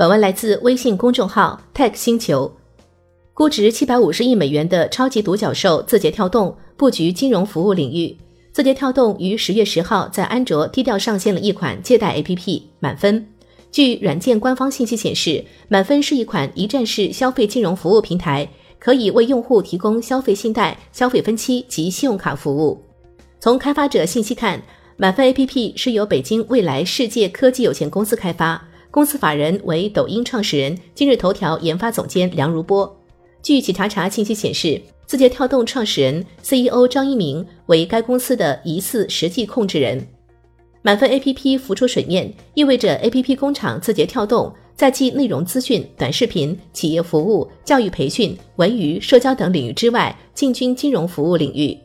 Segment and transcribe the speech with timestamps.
[0.00, 2.50] 本文来自微信公众号 Tech 星球。
[3.34, 8.16] 估值七百五十亿美元的超级独角兽字节跳动布局金融服务领域。
[8.50, 13.28] 字节跳动于十月十号在安卓低调上线了一款借贷 APP 满分。
[13.70, 22.82] 据软件官方信息显示，满分是一款一站式消费金融服务平台，可以为用户提供消费信贷、消费分期及信用卡服务。
[23.38, 24.62] 从开发者信息看，
[24.96, 28.66] 满分 APP 是由北京未来世界科技有限公司开发。
[28.90, 33.00] 公司法人为抖音创始人、今日头条研发总监梁如波。
[33.40, 40.04] 据企查查信息显示，字节跳动创始人、CEO 张一鸣为该公司的疑似实际控制人。
[40.82, 51.78] 满分 APP 浮出水面，意味着 APP 工厂字节跳动在继内容资讯、短视频、企业服务、教育培训、文娱、社交等领域之外，进军金融服务领域。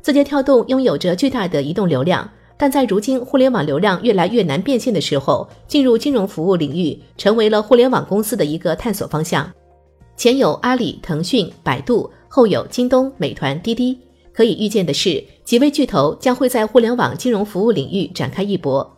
[0.00, 2.28] 字节跳动拥有着巨大的移动流量。
[2.62, 9.52] 但在如今互联网流量越来越难变现的时候，进入金融服务领域成为了互联网公司的一个探索方向。
[10.16, 13.98] 前有阿里、腾讯、百度，后有京东、美团、滴滴。
[14.32, 18.96] 可以预见的是，几位巨头将会在互联网金融服务领域展开一搏。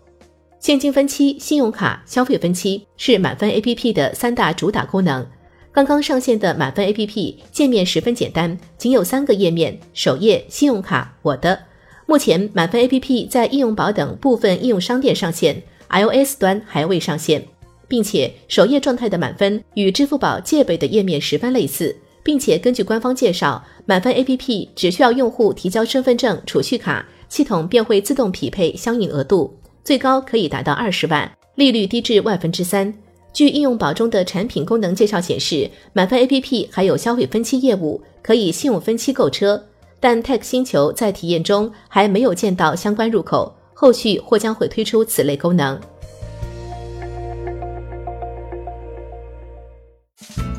[0.60, 5.26] 现金分期、信用卡、消费分期是满分 APP 的三大主打功能。
[5.72, 11.58] 刚刚上线的满分 APP 界面十分简单，仅有三个页面：首页、信用卡、我的。
[12.06, 17.42] 目前，满分 APP 在应用宝等部分应用商店上线，iOS 端还未上线，
[17.88, 32.92] 并且首页状态的满分与支付宝借呗的页面十分类似，并且根据官方介绍，满分 APP 只需要用户提交身份证、储蓄卡，系统便会自动匹配相应额度，最高可以达到二十万，利率低至万分之三。
[33.32, 39.60] 据应用宝中的产品功能介绍显示，满分 APP 还有消费分期业务，可以信用分期购车。
[40.04, 45.80] 但 Tech 星球在体验中还没有见到相关入口，后续或将会推出此类功能。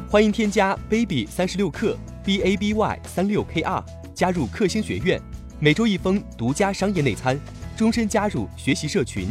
[0.10, 3.86] 欢迎添加 baby 三十六克 b a b y 三六 k r
[4.16, 5.22] 加入克星学院，
[5.60, 7.40] 每周一封独家商业内参，
[7.78, 9.28] 终身加入学习社群，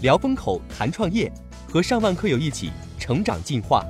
[0.00, 1.30] 聊风口谈创业，
[1.70, 3.84] 和上万课友一起成长进化。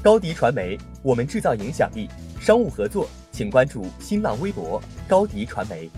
[0.00, 2.08] 高迪传媒，我们制造影响力，
[2.40, 3.08] 商务合作。
[3.36, 5.90] 请关注新浪微博高迪传媒。